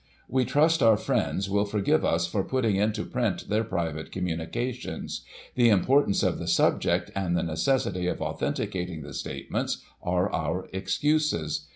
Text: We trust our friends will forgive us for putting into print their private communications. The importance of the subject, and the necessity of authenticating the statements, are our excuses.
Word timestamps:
We 0.27 0.45
trust 0.45 0.81
our 0.81 0.97
friends 0.97 1.47
will 1.47 1.63
forgive 1.65 2.03
us 2.03 2.25
for 2.25 2.43
putting 2.43 2.75
into 2.75 3.03
print 3.05 3.49
their 3.49 3.63
private 3.63 4.11
communications. 4.11 5.21
The 5.53 5.69
importance 5.69 6.23
of 6.23 6.39
the 6.39 6.47
subject, 6.47 7.11
and 7.13 7.37
the 7.37 7.43
necessity 7.43 8.07
of 8.07 8.19
authenticating 8.19 9.03
the 9.03 9.13
statements, 9.13 9.83
are 10.01 10.31
our 10.33 10.67
excuses. 10.73 11.67